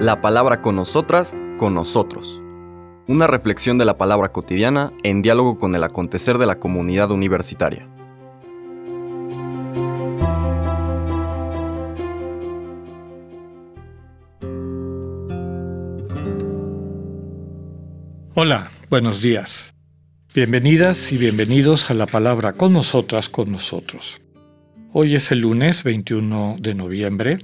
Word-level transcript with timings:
La 0.00 0.20
palabra 0.20 0.60
con 0.60 0.76
nosotras, 0.76 1.34
con 1.56 1.74
nosotros. 1.74 2.42
Una 3.06 3.26
reflexión 3.26 3.78
de 3.78 3.84
la 3.84 3.98
palabra 3.98 4.32
cotidiana 4.32 4.92
en 5.02 5.22
diálogo 5.22 5.58
con 5.58 5.74
el 5.74 5.84
acontecer 5.84 6.38
de 6.38 6.46
la 6.46 6.58
comunidad 6.58 7.10
universitaria. 7.10 7.88
Hola, 18.34 18.68
buenos 18.90 19.22
días. 19.22 19.74
Bienvenidas 20.34 21.12
y 21.12 21.16
bienvenidos 21.16 21.88
a 21.90 21.94
la 21.94 22.06
palabra 22.06 22.54
con 22.54 22.72
nosotras, 22.72 23.28
con 23.28 23.52
nosotros. 23.52 24.20
Hoy 24.92 25.14
es 25.14 25.30
el 25.30 25.42
lunes 25.42 25.84
21 25.84 26.56
de 26.58 26.74
noviembre. 26.74 27.38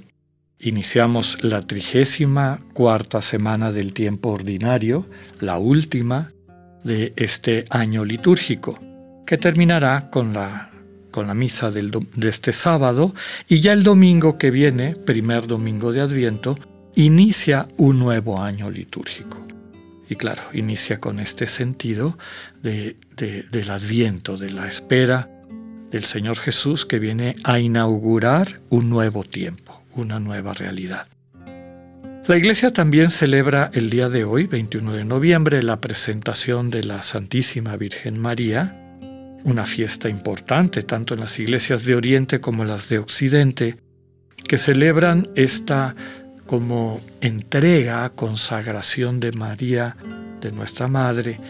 Iniciamos 0.62 1.42
la 1.42 1.62
trigésima 1.62 2.60
cuarta 2.74 3.22
semana 3.22 3.72
del 3.72 3.94
tiempo 3.94 4.30
ordinario, 4.30 5.06
la 5.40 5.58
última 5.58 6.32
de 6.84 7.12
este 7.16 7.64
año 7.70 8.04
litúrgico, 8.04 8.78
que 9.26 9.38
terminará 9.38 10.10
con 10.10 10.34
la, 10.34 10.70
con 11.10 11.26
la 11.26 11.34
misa 11.34 11.70
de 11.70 12.28
este 12.28 12.52
sábado 12.52 13.14
y 13.48 13.60
ya 13.60 13.72
el 13.72 13.82
domingo 13.82 14.36
que 14.36 14.50
viene, 14.50 14.96
primer 14.96 15.46
domingo 15.46 15.92
de 15.92 16.02
Adviento, 16.02 16.58
inicia 16.94 17.66
un 17.78 17.98
nuevo 17.98 18.42
año 18.42 18.70
litúrgico. 18.70 19.46
Y 20.10 20.16
claro, 20.16 20.42
inicia 20.52 21.00
con 21.00 21.20
este 21.20 21.46
sentido 21.46 22.18
de, 22.62 22.96
del 23.16 23.70
adviento, 23.70 24.36
de 24.36 24.50
la 24.50 24.66
espera 24.66 25.30
del 25.90 26.04
Señor 26.04 26.36
Jesús 26.36 26.84
que 26.84 26.98
viene 26.98 27.36
a 27.44 27.60
inaugurar 27.60 28.60
un 28.70 28.90
nuevo 28.90 29.24
tiempo, 29.24 29.79
una 30.00 30.20
nueva 30.20 30.52
realidad. 30.54 31.06
La 32.26 32.36
iglesia 32.36 32.72
también 32.72 33.10
celebra 33.10 33.70
el 33.72 33.90
día 33.90 34.08
de 34.08 34.24
hoy, 34.24 34.46
21 34.46 34.92
de 34.92 35.04
noviembre, 35.04 35.62
la 35.62 35.80
presentación 35.80 36.70
de 36.70 36.84
la 36.84 37.02
Santísima 37.02 37.76
Virgen 37.76 38.18
María, 38.18 38.76
una 39.42 39.64
fiesta 39.64 40.08
importante 40.08 40.82
tanto 40.82 41.14
en 41.14 41.20
las 41.20 41.38
iglesias 41.38 41.84
de 41.84 41.94
Oriente 41.94 42.40
como 42.40 42.64
las 42.64 42.88
de 42.88 42.98
Occidente, 42.98 43.78
que 44.46 44.58
celebran 44.58 45.28
esta 45.34 45.96
como 46.46 47.00
entrega, 47.20 48.08
consagración 48.10 49.18
de 49.20 49.32
María, 49.32 49.96
de 50.40 50.52
nuestra 50.52 50.88
Madre, 50.88 51.40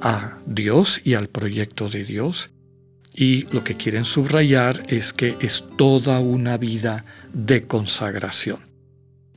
a 0.00 0.38
Dios 0.46 1.00
y 1.04 1.14
al 1.14 1.28
proyecto 1.28 1.88
de 1.88 2.04
Dios. 2.04 2.50
Y 3.14 3.46
lo 3.52 3.62
que 3.62 3.76
quieren 3.76 4.04
subrayar 4.04 4.84
es 4.88 5.12
que 5.12 5.36
es 5.40 5.66
toda 5.76 6.18
una 6.18 6.56
vida 6.56 7.04
de 7.32 7.66
consagración. 7.66 8.58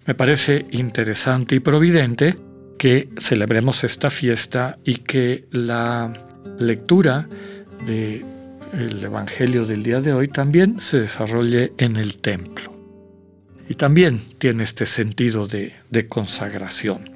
Me 0.06 0.16
parece 0.16 0.66
interesante 0.72 1.56
y 1.56 1.60
providente 1.60 2.38
que 2.80 3.10
celebremos 3.20 3.84
esta 3.84 4.10
fiesta 4.10 4.78
y 4.84 4.96
que 4.96 5.46
la 5.52 6.14
lectura 6.58 7.28
del 7.86 9.04
Evangelio 9.04 9.66
del 9.66 9.84
día 9.84 10.02
de 10.02 10.14
hoy 10.14 10.28
también 10.28 10.82
se 10.82 11.02
desarrolle 11.02 11.74
en 11.78 11.98
el 11.98 12.18
templo 12.18 12.78
y 13.70 13.76
también 13.76 14.22
tiene 14.38 14.64
este 14.64 14.86
sentido 14.86 15.48
de, 15.48 15.74
consagración. 16.08 17.12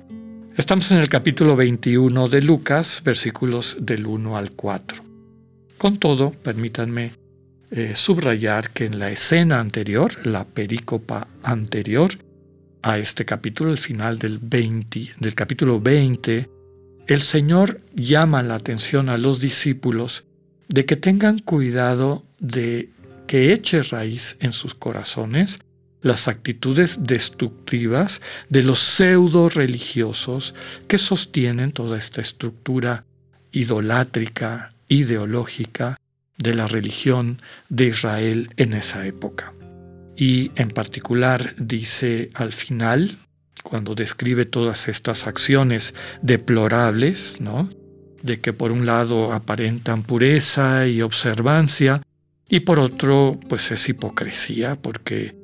Estamos 0.58 0.92
en 0.92 0.98
el 0.98 1.08
capítulo 1.08 1.56
21 1.56 2.28
de 2.28 2.42
Lucas, 2.42 3.02
versículos 3.06 3.78
del 3.80 4.06
1 4.06 4.38
al 4.38 4.52
4. 4.52 5.11
Con 5.82 5.98
todo, 5.98 6.30
permítanme 6.32 7.12
eh, 7.72 7.96
subrayar 7.96 8.70
que 8.70 8.86
en 8.86 9.00
la 9.00 9.10
escena 9.10 9.60
anterior, 9.60 10.28
la 10.28 10.46
perícopa 10.46 11.28
anterior 11.42 12.12
a 12.84 13.00
este 13.00 13.26
capítulo, 13.26 13.72
el 13.72 13.80
final 13.80 14.20
del, 14.20 14.38
20, 14.38 15.14
del 15.20 15.34
capítulo 15.34 15.82
20, 15.82 16.48
el 17.08 17.22
Señor 17.24 17.82
llama 17.96 18.44
la 18.44 18.58
atención 18.58 19.10
a 19.10 19.18
los 19.18 19.40
discípulos 19.40 20.26
de 20.68 20.86
que 20.86 20.98
tengan 20.98 21.40
cuidado 21.40 22.28
de 22.38 22.92
que 23.26 23.52
eche 23.52 23.82
raíz 23.82 24.38
en 24.40 24.54
sus 24.54 24.76
corazones 24.76 25.64
las 26.04 26.28
actitudes 26.28 27.08
destructivas 27.08 28.22
de 28.50 28.62
los 28.62 28.78
pseudo 28.78 29.50
religiosos 29.50 30.54
que 30.88 31.00
sostienen 31.00 31.72
toda 31.72 31.98
esta 31.98 32.22
estructura 32.22 33.04
idolátrica, 33.52 34.76
ideológica 34.92 35.98
de 36.38 36.54
la 36.54 36.68
religión 36.68 37.42
de 37.70 37.86
Israel 37.88 38.50
en 38.58 38.74
esa 38.74 39.08
época. 39.08 39.54
Y 40.18 40.52
en 40.56 40.70
particular 40.70 41.56
dice 41.58 42.30
al 42.34 42.52
final, 42.52 43.18
cuando 43.64 43.96
describe 43.96 44.46
todas 44.46 44.90
estas 44.90 45.28
acciones 45.28 45.96
deplorables, 46.22 47.40
¿no? 47.40 47.70
de 48.22 48.40
que 48.40 48.54
por 48.54 48.72
un 48.72 48.86
lado 48.86 49.34
aparentan 49.34 50.04
pureza 50.04 50.88
y 50.88 51.02
observancia, 51.02 52.02
y 52.50 52.60
por 52.60 52.78
otro, 52.80 53.40
pues 53.48 53.72
es 53.72 53.88
hipocresía, 53.88 54.76
porque 54.76 55.36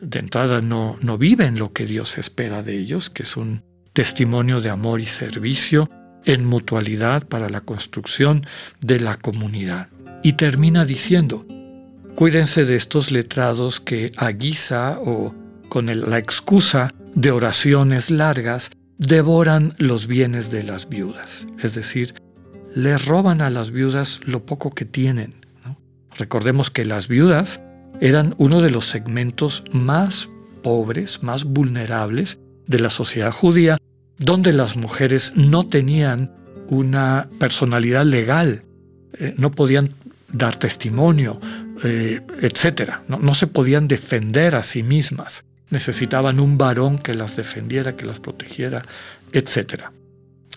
de 0.00 0.18
entrada 0.18 0.60
no, 0.60 0.96
no 1.00 1.16
viven 1.16 1.58
lo 1.58 1.72
que 1.72 1.86
Dios 1.86 2.18
espera 2.18 2.62
de 2.64 2.76
ellos, 2.76 3.08
que 3.08 3.22
es 3.22 3.36
un 3.36 3.62
testimonio 3.92 4.60
de 4.60 4.70
amor 4.70 5.00
y 5.00 5.06
servicio 5.06 5.88
en 6.26 6.44
mutualidad 6.44 7.26
para 7.26 7.48
la 7.48 7.62
construcción 7.62 8.46
de 8.80 9.00
la 9.00 9.16
comunidad. 9.16 9.88
Y 10.22 10.34
termina 10.34 10.84
diciendo, 10.84 11.46
cuídense 12.16 12.64
de 12.64 12.76
estos 12.76 13.10
letrados 13.10 13.80
que 13.80 14.12
a 14.16 14.30
guisa 14.30 14.98
o 15.00 15.34
con 15.68 15.86
la 16.10 16.18
excusa 16.18 16.92
de 17.14 17.30
oraciones 17.30 18.10
largas 18.10 18.70
devoran 18.98 19.74
los 19.78 20.06
bienes 20.06 20.50
de 20.50 20.62
las 20.62 20.88
viudas, 20.88 21.46
es 21.62 21.74
decir, 21.74 22.14
le 22.74 22.98
roban 22.98 23.40
a 23.40 23.50
las 23.50 23.70
viudas 23.70 24.20
lo 24.24 24.44
poco 24.44 24.70
que 24.70 24.84
tienen. 24.84 25.34
Recordemos 26.18 26.70
que 26.70 26.84
las 26.84 27.08
viudas 27.08 27.62
eran 28.00 28.34
uno 28.38 28.60
de 28.60 28.70
los 28.70 28.86
segmentos 28.86 29.64
más 29.72 30.28
pobres, 30.62 31.22
más 31.22 31.44
vulnerables 31.44 32.40
de 32.66 32.80
la 32.80 32.90
sociedad 32.90 33.32
judía, 33.32 33.78
donde 34.18 34.52
las 34.52 34.76
mujeres 34.76 35.32
no 35.36 35.66
tenían 35.66 36.32
una 36.68 37.28
personalidad 37.38 38.04
legal, 38.04 38.62
eh, 39.18 39.34
no 39.36 39.50
podían 39.52 39.90
dar 40.32 40.56
testimonio, 40.56 41.40
eh, 41.84 42.20
etc. 42.40 42.94
No, 43.08 43.18
no 43.18 43.34
se 43.34 43.46
podían 43.46 43.88
defender 43.88 44.54
a 44.54 44.62
sí 44.62 44.82
mismas. 44.82 45.44
Necesitaban 45.70 46.40
un 46.40 46.58
varón 46.58 46.98
que 46.98 47.14
las 47.14 47.36
defendiera, 47.36 47.96
que 47.96 48.06
las 48.06 48.20
protegiera, 48.20 48.82
etc. 49.32 49.84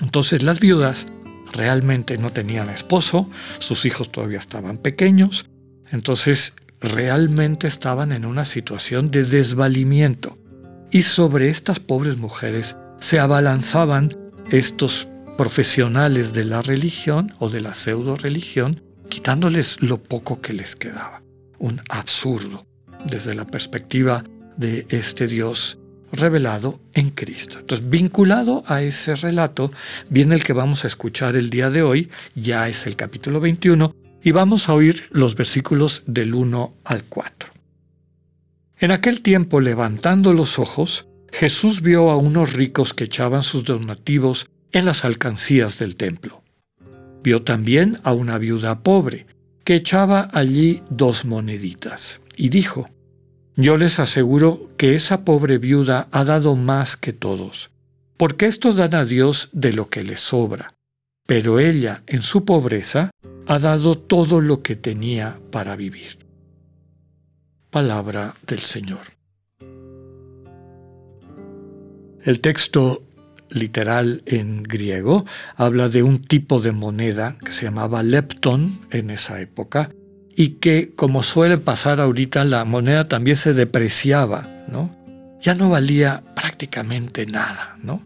Entonces 0.01 0.43
las 0.43 0.59
viudas 0.59 1.07
realmente 1.53 2.17
no 2.17 2.31
tenían 2.31 2.69
esposo, 2.69 3.29
sus 3.59 3.85
hijos 3.85 4.11
todavía 4.11 4.39
estaban 4.39 4.77
pequeños, 4.77 5.49
entonces 5.91 6.55
realmente 6.79 7.67
estaban 7.67 8.11
en 8.11 8.25
una 8.25 8.45
situación 8.45 9.11
de 9.11 9.23
desvalimiento 9.23 10.37
y 10.91 11.01
sobre 11.03 11.49
estas 11.49 11.79
pobres 11.79 12.17
mujeres 12.17 12.77
se 12.99 13.19
abalanzaban 13.19 14.15
estos 14.51 15.07
profesionales 15.37 16.33
de 16.33 16.43
la 16.43 16.61
religión 16.61 17.33
o 17.39 17.49
de 17.49 17.61
la 17.61 17.73
pseudo 17.73 18.15
religión, 18.15 18.81
quitándoles 19.09 19.81
lo 19.81 20.01
poco 20.01 20.41
que 20.41 20.53
les 20.53 20.75
quedaba. 20.75 21.21
Un 21.59 21.81
absurdo 21.89 22.65
desde 23.05 23.33
la 23.33 23.45
perspectiva 23.45 24.23
de 24.57 24.85
este 24.89 25.27
Dios 25.27 25.79
revelado 26.11 26.79
en 26.93 27.11
Cristo. 27.11 27.59
Entonces, 27.59 27.89
vinculado 27.89 28.63
a 28.67 28.81
ese 28.81 29.15
relato, 29.15 29.71
viene 30.09 30.35
el 30.35 30.43
que 30.43 30.53
vamos 30.53 30.83
a 30.83 30.87
escuchar 30.87 31.35
el 31.35 31.49
día 31.49 31.69
de 31.69 31.83
hoy, 31.83 32.09
ya 32.35 32.67
es 32.67 32.87
el 32.87 32.95
capítulo 32.95 33.39
21, 33.39 33.95
y 34.21 34.31
vamos 34.31 34.67
a 34.67 34.73
oír 34.73 35.07
los 35.11 35.35
versículos 35.35 36.03
del 36.07 36.33
1 36.33 36.73
al 36.83 37.03
4. 37.03 37.49
En 38.79 38.91
aquel 38.91 39.21
tiempo, 39.21 39.61
levantando 39.61 40.33
los 40.33 40.57
ojos, 40.57 41.08
Jesús 41.31 41.81
vio 41.81 42.09
a 42.09 42.17
unos 42.17 42.53
ricos 42.53 42.93
que 42.93 43.05
echaban 43.05 43.43
sus 43.43 43.63
donativos 43.63 44.49
en 44.71 44.85
las 44.85 45.05
alcancías 45.05 45.79
del 45.79 45.95
templo. 45.95 46.43
Vio 47.23 47.43
también 47.43 47.99
a 48.03 48.13
una 48.13 48.37
viuda 48.37 48.79
pobre 48.81 49.27
que 49.63 49.75
echaba 49.75 50.29
allí 50.33 50.81
dos 50.89 51.25
moneditas, 51.25 52.21
y 52.35 52.49
dijo, 52.49 52.89
Yo 53.55 53.77
les 53.77 53.99
aseguro 53.99 54.69
que 54.77 54.95
esa 54.95 55.25
pobre 55.25 55.57
viuda 55.57 56.07
ha 56.11 56.23
dado 56.23 56.55
más 56.55 56.97
que 56.97 57.13
todos, 57.13 57.69
porque 58.17 58.47
estos 58.47 58.75
dan 58.75 58.95
a 58.95 59.05
Dios 59.05 59.49
de 59.51 59.73
lo 59.73 59.89
que 59.89 60.03
les 60.03 60.21
sobra, 60.21 60.73
pero 61.27 61.59
ella, 61.59 62.01
en 62.07 62.23
su 62.23 62.45
pobreza, 62.45 63.11
ha 63.45 63.59
dado 63.59 63.95
todo 63.95 64.41
lo 64.41 64.63
que 64.63 64.75
tenía 64.75 65.39
para 65.51 65.75
vivir. 65.75 66.17
Palabra 67.69 68.33
del 68.47 68.59
Señor. 68.61 69.18
El 72.23 72.39
texto 72.41 73.03
literal 73.49 74.21
en 74.25 74.63
griego 74.63 75.25
habla 75.55 75.89
de 75.89 76.03
un 76.03 76.21
tipo 76.23 76.59
de 76.59 76.71
moneda 76.71 77.37
que 77.43 77.51
se 77.51 77.65
llamaba 77.65 78.03
lepton 78.03 78.79
en 78.91 79.09
esa 79.09 79.41
época 79.41 79.91
y 80.35 80.59
que 80.59 80.93
como 80.95 81.23
suele 81.23 81.57
pasar 81.57 81.99
ahorita 81.99 82.45
la 82.45 82.63
moneda 82.65 83.07
también 83.07 83.37
se 83.37 83.53
depreciaba, 83.53 84.47
¿no? 84.67 84.99
ya 85.41 85.55
no 85.55 85.69
valía 85.69 86.23
prácticamente 86.35 87.25
nada, 87.25 87.77
¿no? 87.81 88.05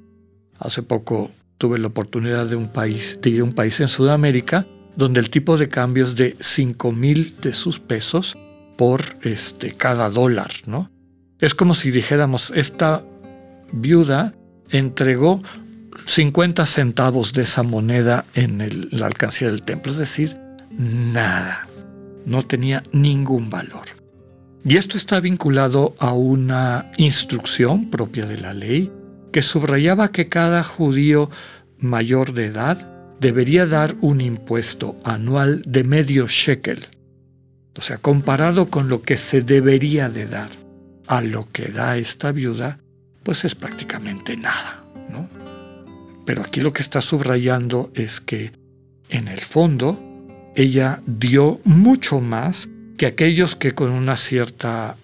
Hace 0.59 0.83
poco 0.83 1.31
tuve 1.57 1.79
la 1.79 1.87
oportunidad 1.87 2.45
de 2.45 2.55
un 2.55 2.67
país, 2.67 3.19
de 3.21 3.29
ir 3.31 3.41
a 3.41 3.43
un 3.43 3.53
país 3.53 3.79
en 3.79 3.87
Sudamérica 3.87 4.67
donde 4.95 5.19
el 5.19 5.29
tipo 5.29 5.57
de 5.57 5.69
cambio 5.69 6.03
es 6.03 6.15
de 6.15 6.37
5 6.39 6.91
mil 6.91 7.35
de 7.41 7.53
sus 7.53 7.79
pesos 7.79 8.37
por 8.77 9.01
este, 9.23 9.73
cada 9.73 10.09
dólar, 10.09 10.51
¿no? 10.67 10.91
Es 11.39 11.55
como 11.55 11.73
si 11.73 11.89
dijéramos, 11.89 12.53
esta 12.55 13.03
viuda 13.73 14.33
entregó 14.69 15.41
50 16.05 16.65
centavos 16.65 17.33
de 17.33 17.43
esa 17.43 17.63
moneda 17.63 18.25
en 18.33 18.89
la 18.91 19.05
alcancía 19.07 19.49
del 19.49 19.63
templo, 19.63 19.91
es 19.91 19.97
decir, 19.97 20.37
nada, 20.71 21.67
no 22.25 22.41
tenía 22.43 22.83
ningún 22.91 23.49
valor. 23.49 23.85
Y 24.65 24.77
esto 24.77 24.97
está 24.97 25.19
vinculado 25.19 25.95
a 25.99 26.13
una 26.13 26.91
instrucción 26.97 27.89
propia 27.89 28.25
de 28.25 28.37
la 28.37 28.53
ley 28.53 28.91
que 29.31 29.41
subrayaba 29.41 30.11
que 30.11 30.29
cada 30.29 30.63
judío 30.63 31.29
mayor 31.79 32.33
de 32.33 32.45
edad 32.45 32.89
debería 33.19 33.65
dar 33.65 33.95
un 34.01 34.21
impuesto 34.21 34.95
anual 35.03 35.63
de 35.65 35.83
medio 35.83 36.27
shekel. 36.27 36.87
O 37.77 37.81
sea, 37.81 37.97
comparado 37.97 38.69
con 38.69 38.87
lo 38.87 39.01
que 39.01 39.17
se 39.17 39.41
debería 39.41 40.09
de 40.09 40.27
dar 40.27 40.49
a 41.07 41.21
lo 41.21 41.49
que 41.51 41.65
da 41.65 41.97
esta 41.97 42.31
viuda, 42.31 42.79
pues 43.23 43.45
es 43.45 43.55
prácticamente 43.55 44.37
nada, 44.37 44.83
¿no? 45.09 45.29
Pero 46.25 46.41
aquí 46.41 46.61
lo 46.61 46.73
que 46.73 46.81
está 46.81 47.01
subrayando 47.01 47.91
es 47.93 48.19
que, 48.19 48.51
en 49.09 49.27
el 49.27 49.39
fondo, 49.39 49.99
ella 50.55 51.01
dio 51.05 51.59
mucho 51.63 52.19
más 52.19 52.69
que 52.97 53.05
aquellos 53.05 53.55
que 53.55 53.73
con 53.73 53.91
una 53.91 54.17
cierta, 54.17 54.95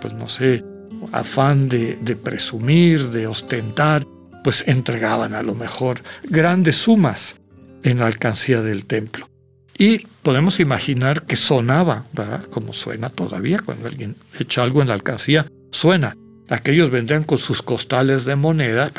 pues 0.00 0.14
no 0.14 0.28
sé, 0.28 0.64
afán 1.12 1.68
de, 1.68 1.96
de 1.96 2.16
presumir, 2.16 3.10
de 3.10 3.26
ostentar, 3.26 4.06
pues 4.44 4.66
entregaban 4.66 5.34
a 5.34 5.42
lo 5.42 5.54
mejor 5.54 6.02
grandes 6.24 6.76
sumas 6.76 7.40
en 7.82 7.98
la 7.98 8.06
alcancía 8.06 8.62
del 8.62 8.84
templo. 8.86 9.28
Y 9.76 10.06
podemos 10.22 10.60
imaginar 10.60 11.24
que 11.24 11.36
sonaba, 11.36 12.04
¿verdad? 12.12 12.44
Como 12.44 12.72
suena 12.72 13.10
todavía 13.10 13.58
cuando 13.64 13.88
alguien 13.88 14.16
echa 14.38 14.62
algo 14.62 14.82
en 14.82 14.88
la 14.88 14.94
alcancía, 14.94 15.46
suena. 15.70 16.14
Aquellos 16.52 16.90
vendrían 16.90 17.24
con 17.24 17.38
sus 17.38 17.62
costales 17.62 18.26
de 18.26 18.36
monedas, 18.36 18.92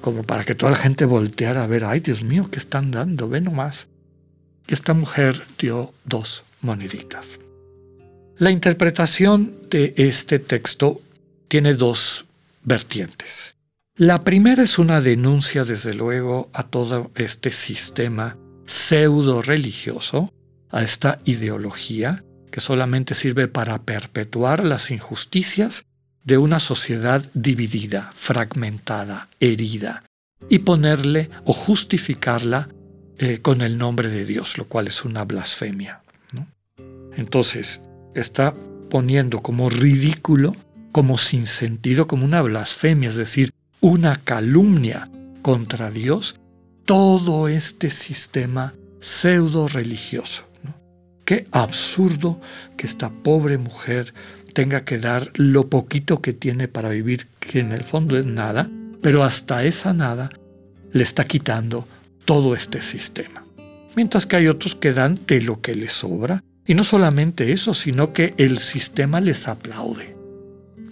como 0.00 0.24
para 0.24 0.42
que 0.42 0.56
toda 0.56 0.72
la 0.72 0.78
gente 0.78 1.04
volteara 1.04 1.62
a 1.62 1.68
ver, 1.68 1.84
ay 1.84 2.00
Dios 2.00 2.24
mío, 2.24 2.48
¿qué 2.50 2.58
están 2.58 2.90
dando? 2.90 3.28
Ve 3.28 3.40
nomás. 3.40 3.86
Y 4.66 4.74
esta 4.74 4.94
mujer 4.94 5.40
dio 5.60 5.94
dos 6.04 6.42
moneditas. 6.60 7.38
La 8.36 8.50
interpretación 8.50 9.54
de 9.70 9.94
este 9.96 10.40
texto 10.40 11.00
tiene 11.46 11.74
dos 11.74 12.24
vertientes. 12.64 13.54
La 13.94 14.24
primera 14.24 14.64
es 14.64 14.80
una 14.80 15.00
denuncia, 15.00 15.62
desde 15.62 15.94
luego, 15.94 16.50
a 16.52 16.64
todo 16.64 17.12
este 17.14 17.52
sistema 17.52 18.36
pseudo 18.66 19.40
religioso, 19.40 20.32
a 20.70 20.82
esta 20.82 21.20
ideología 21.26 22.24
que 22.50 22.58
solamente 22.58 23.14
sirve 23.14 23.46
para 23.46 23.80
perpetuar 23.82 24.64
las 24.64 24.90
injusticias 24.90 25.86
de 26.24 26.38
una 26.38 26.58
sociedad 26.58 27.24
dividida, 27.34 28.10
fragmentada, 28.12 29.28
herida, 29.40 30.04
y 30.48 30.60
ponerle 30.60 31.30
o 31.44 31.52
justificarla 31.52 32.68
eh, 33.18 33.38
con 33.40 33.60
el 33.60 33.78
nombre 33.78 34.08
de 34.08 34.24
Dios, 34.24 34.58
lo 34.58 34.66
cual 34.66 34.88
es 34.88 35.04
una 35.04 35.24
blasfemia. 35.24 36.00
Entonces, 37.16 37.84
está 38.14 38.54
poniendo 38.90 39.40
como 39.40 39.70
ridículo, 39.70 40.56
como 40.90 41.16
sin 41.16 41.46
sentido, 41.46 42.08
como 42.08 42.24
una 42.24 42.42
blasfemia, 42.42 43.08
es 43.08 43.16
decir, 43.16 43.52
una 43.80 44.16
calumnia 44.16 45.08
contra 45.42 45.90
Dios 45.90 46.40
todo 46.84 47.48
este 47.48 47.90
sistema 47.90 48.74
pseudo 49.00 49.68
religioso. 49.68 50.44
Qué 51.24 51.46
absurdo 51.52 52.40
que 52.76 52.86
esta 52.86 53.10
pobre 53.10 53.58
mujer 53.58 54.12
tenga 54.54 54.84
que 54.84 54.98
dar 54.98 55.30
lo 55.34 55.68
poquito 55.68 56.22
que 56.22 56.32
tiene 56.32 56.68
para 56.68 56.88
vivir, 56.88 57.26
que 57.40 57.60
en 57.60 57.72
el 57.72 57.84
fondo 57.84 58.16
es 58.16 58.24
nada, 58.24 58.70
pero 59.02 59.22
hasta 59.22 59.64
esa 59.64 59.92
nada 59.92 60.30
le 60.92 61.02
está 61.02 61.24
quitando 61.24 61.86
todo 62.24 62.54
este 62.54 62.80
sistema. 62.80 63.44
Mientras 63.96 64.24
que 64.24 64.36
hay 64.36 64.48
otros 64.48 64.74
que 64.74 64.92
dan 64.92 65.20
de 65.26 65.42
lo 65.42 65.60
que 65.60 65.74
les 65.74 65.92
sobra, 65.92 66.42
y 66.66 66.72
no 66.72 66.84
solamente 66.84 67.52
eso, 67.52 67.74
sino 67.74 68.14
que 68.14 68.32
el 68.38 68.58
sistema 68.58 69.20
les 69.20 69.46
aplaude 69.48 70.14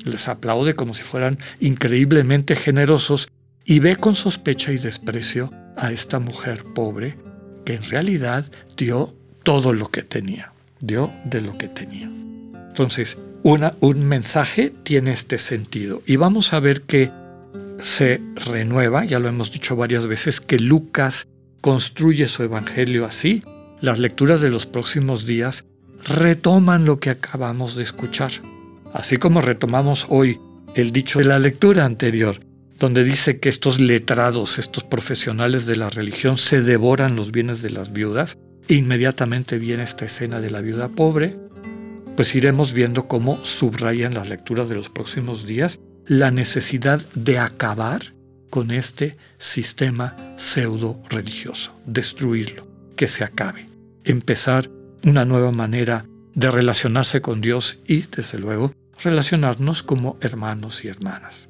les 0.05 0.29
aplaude 0.29 0.75
como 0.75 0.95
si 0.95 1.03
fueran 1.03 1.39
increíblemente 1.61 2.57
generosos 2.57 3.29
y 3.65 3.79
ve 3.79 3.97
con 3.97 4.15
sospecha 4.15 4.73
y 4.73 4.79
desprecio 4.79 5.51
a 5.77 5.93
esta 5.93 6.19
mujer 6.19 6.65
pobre 6.75 7.17
que 7.65 7.75
en 7.75 7.83
realidad 7.83 8.45
dio 8.77 9.15
todo 9.45 9.73
lo 9.73 9.91
que 9.91 10.03
tenía, 10.03 10.53
dio 10.81 11.13
de 11.25 11.41
lo 11.41 11.57
que 11.57 11.69
tenía. 11.69 12.11
Entonces, 12.69 13.19
un 13.43 14.07
mensaje 14.07 14.73
tiene 14.83 15.13
este 15.13 15.39
sentido 15.39 16.03
y 16.07 16.17
vamos 16.17 16.53
a 16.53 16.61
ver 16.61 16.83
que 16.83 17.11
se 17.79 18.21
renueva, 18.37 19.05
ya 19.05 19.19
lo 19.19 19.29
hemos 19.29 19.51
dicho 19.51 19.75
varias 19.77 20.07
veces, 20.07 20.41
que 20.41 20.59
Lucas 20.59 21.27
construye 21.61 22.29
su 22.29 22.43
evangelio 22.45 23.07
así. 23.07 23.43
Las 23.81 23.99
lecturas 23.99 24.41
de 24.41 24.51
los 24.51 24.67
próximos 24.67 25.27
días 25.27 25.67
retoman 26.05 26.85
lo 26.85 27.01
que 27.01 27.11
acabamos 27.11 27.75
de 27.75 27.83
escuchar. 27.83 28.31
Así 28.93 29.17
como 29.17 29.41
retomamos 29.41 30.07
hoy 30.09 30.39
el 30.75 30.93
dicho 30.93 31.19
de 31.19 31.25
la 31.25 31.39
lectura 31.39 31.85
anterior, 31.85 32.41
donde 32.79 33.05
dice 33.05 33.41
que 33.41 33.49
estos 33.49 33.81
letrados, 33.81 34.59
estos 34.59 34.85
profesionales 34.85 35.67
de 35.67 35.77
la 35.77 35.89
religión, 35.89 36.37
se 36.37 36.63
devoran 36.63 37.17
los 37.17 37.33
bienes 37.33 37.63
de 37.63 37.71
las 37.71 37.93
viudas, 37.93 38.39
inmediatamente 38.69 39.59
viene 39.59 39.83
esta 39.83 40.05
escena 40.05 40.41
de 40.41 40.51
la 40.51 40.61
viuda 40.61 40.89
pobre, 40.89 41.37
pues 42.17 42.35
iremos 42.35 42.73
viendo 42.73 43.09
cómo 43.09 43.45
subrayan 43.45 44.15
las 44.15 44.29
lecturas 44.29 44.69
de 44.69 44.75
los 44.75 44.89
próximos 44.91 45.47
días 45.47 45.81
la 46.07 46.31
necesidad 46.31 47.01
de 47.15 47.39
acabar 47.39 48.15
con 48.51 48.71
este 48.71 49.17
sistema 49.39 50.35
pseudo 50.37 51.03
religioso, 51.09 51.75
destruirlo, 51.87 52.67
que 52.97 53.07
se 53.07 53.25
acabe, 53.25 53.67
empezar 54.05 54.69
una 55.05 55.25
nueva 55.25 55.53
manera 55.53 56.05
de 56.35 56.51
relacionarse 56.51 57.23
con 57.23 57.41
Dios 57.41 57.81
y, 57.87 58.03
desde 58.03 58.39
luego, 58.39 58.75
relacionarnos 59.03 59.83
como 59.83 60.19
hermanos 60.21 60.85
y 60.85 60.89
hermanas. 60.89 61.49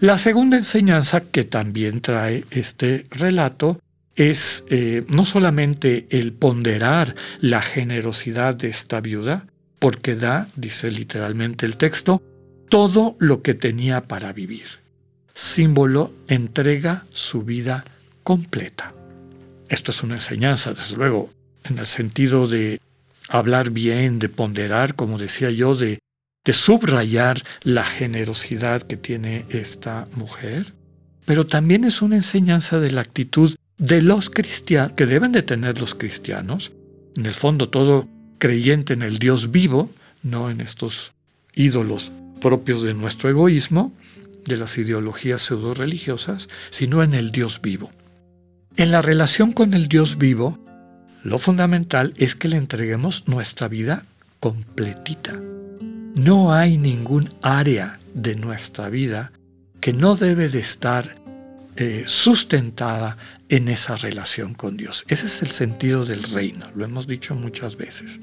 La 0.00 0.18
segunda 0.18 0.56
enseñanza 0.56 1.20
que 1.20 1.44
también 1.44 2.00
trae 2.00 2.44
este 2.50 3.06
relato 3.10 3.80
es 4.16 4.64
eh, 4.68 5.04
no 5.08 5.24
solamente 5.24 6.06
el 6.10 6.32
ponderar 6.32 7.14
la 7.40 7.62
generosidad 7.62 8.54
de 8.54 8.68
esta 8.68 9.00
viuda, 9.00 9.46
porque 9.84 10.14
da, 10.14 10.48
dice 10.56 10.90
literalmente 10.90 11.66
el 11.66 11.76
texto, 11.76 12.22
todo 12.70 13.16
lo 13.18 13.42
que 13.42 13.52
tenía 13.52 14.08
para 14.08 14.32
vivir. 14.32 14.64
Símbolo 15.34 16.10
entrega 16.26 17.04
su 17.10 17.42
vida 17.42 17.84
completa. 18.22 18.94
Esto 19.68 19.90
es 19.90 20.02
una 20.02 20.14
enseñanza, 20.14 20.72
desde 20.72 20.96
luego, 20.96 21.28
en 21.64 21.78
el 21.78 21.84
sentido 21.84 22.48
de 22.48 22.80
hablar 23.28 23.72
bien, 23.72 24.18
de 24.18 24.30
ponderar, 24.30 24.94
como 24.94 25.18
decía 25.18 25.50
yo, 25.50 25.74
de 25.74 26.00
subrayar 26.50 27.42
la 27.62 27.84
generosidad 27.84 28.80
que 28.80 28.96
tiene 28.96 29.44
esta 29.50 30.08
mujer, 30.16 30.72
pero 31.26 31.46
también 31.46 31.84
es 31.84 32.00
una 32.00 32.16
enseñanza 32.16 32.80
de 32.80 32.90
la 32.90 33.02
actitud 33.02 33.54
de 33.76 34.00
los 34.00 34.30
cristianos, 34.30 34.94
que 34.96 35.04
deben 35.04 35.32
de 35.32 35.42
tener 35.42 35.78
los 35.78 35.94
cristianos, 35.94 36.72
en 37.18 37.26
el 37.26 37.34
fondo 37.34 37.68
todo 37.68 38.08
creyente 38.44 38.92
en 38.92 39.00
el 39.00 39.18
Dios 39.18 39.50
vivo, 39.50 39.88
no 40.22 40.50
en 40.50 40.60
estos 40.60 41.12
ídolos 41.54 42.12
propios 42.42 42.82
de 42.82 42.92
nuestro 42.92 43.30
egoísmo, 43.30 43.90
de 44.44 44.58
las 44.58 44.76
ideologías 44.76 45.40
pseudo 45.40 45.72
religiosas, 45.72 46.50
sino 46.68 47.02
en 47.02 47.14
el 47.14 47.30
Dios 47.30 47.62
vivo. 47.62 47.90
En 48.76 48.90
la 48.90 49.00
relación 49.00 49.52
con 49.52 49.72
el 49.72 49.88
Dios 49.88 50.18
vivo, 50.18 50.58
lo 51.22 51.38
fundamental 51.38 52.12
es 52.18 52.34
que 52.34 52.48
le 52.48 52.58
entreguemos 52.58 53.28
nuestra 53.28 53.66
vida 53.68 54.04
completita, 54.40 55.40
no 56.14 56.52
hay 56.52 56.76
ningún 56.76 57.30
área 57.40 57.98
de 58.12 58.34
nuestra 58.34 58.90
vida 58.90 59.32
que 59.80 59.94
no 59.94 60.16
debe 60.16 60.50
de 60.50 60.58
estar 60.58 61.16
eh, 61.76 62.04
sustentada 62.06 63.16
en 63.48 63.68
esa 63.68 63.96
relación 63.96 64.52
con 64.52 64.76
Dios. 64.76 65.06
Ese 65.08 65.24
es 65.24 65.40
el 65.40 65.48
sentido 65.48 66.04
del 66.04 66.22
reino, 66.24 66.66
lo 66.74 66.84
hemos 66.84 67.06
dicho 67.06 67.34
muchas 67.34 67.78
veces. 67.78 68.20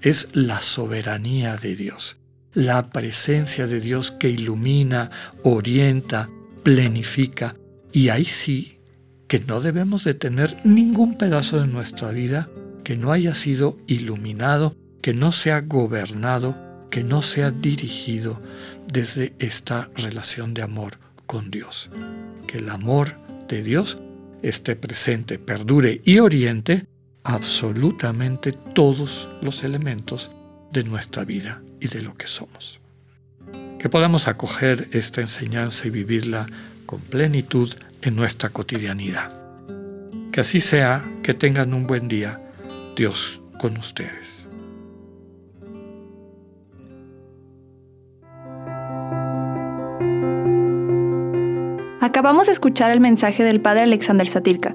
Es 0.00 0.28
la 0.32 0.62
soberanía 0.62 1.56
de 1.56 1.76
Dios, 1.76 2.18
la 2.54 2.90
presencia 2.90 3.66
de 3.66 3.80
Dios 3.80 4.10
que 4.10 4.30
ilumina, 4.30 5.10
orienta, 5.42 6.28
plenifica. 6.62 7.56
Y 7.92 8.10
ahí 8.10 8.24
sí 8.24 8.78
que 9.26 9.40
no 9.40 9.60
debemos 9.60 10.04
de 10.04 10.14
tener 10.14 10.56
ningún 10.64 11.18
pedazo 11.18 11.60
de 11.60 11.66
nuestra 11.66 12.10
vida 12.10 12.48
que 12.84 12.96
no 12.96 13.12
haya 13.12 13.34
sido 13.34 13.78
iluminado, 13.86 14.74
que 15.02 15.12
no 15.12 15.32
sea 15.32 15.60
gobernado 15.60 16.68
que 16.90 17.02
no 17.02 17.22
sea 17.22 17.50
dirigido 17.50 18.40
desde 18.92 19.34
esta 19.38 19.90
relación 19.96 20.54
de 20.54 20.62
amor 20.62 20.98
con 21.26 21.50
Dios. 21.50 21.90
Que 22.46 22.58
el 22.58 22.68
amor 22.70 23.16
de 23.48 23.62
Dios 23.62 23.98
esté 24.42 24.76
presente, 24.76 25.38
perdure 25.38 26.00
y 26.04 26.18
oriente 26.18 26.86
absolutamente 27.28 28.52
todos 28.52 29.28
los 29.42 29.62
elementos 29.62 30.30
de 30.72 30.82
nuestra 30.82 31.26
vida 31.26 31.60
y 31.78 31.88
de 31.88 32.00
lo 32.00 32.16
que 32.16 32.26
somos. 32.26 32.80
Que 33.78 33.90
podamos 33.90 34.28
acoger 34.28 34.88
esta 34.92 35.20
enseñanza 35.20 35.86
y 35.86 35.90
vivirla 35.90 36.46
con 36.86 37.00
plenitud 37.00 37.74
en 38.00 38.16
nuestra 38.16 38.48
cotidianidad. 38.48 39.30
Que 40.32 40.40
así 40.40 40.62
sea, 40.62 41.04
que 41.22 41.34
tengan 41.34 41.74
un 41.74 41.86
buen 41.86 42.08
día. 42.08 42.40
Dios 42.96 43.42
con 43.60 43.76
ustedes. 43.76 44.48
Acabamos 52.00 52.46
de 52.46 52.54
escuchar 52.54 52.90
el 52.90 53.00
mensaje 53.00 53.44
del 53.44 53.60
Padre 53.60 53.82
Alexander 53.82 54.26
Satirka. 54.26 54.74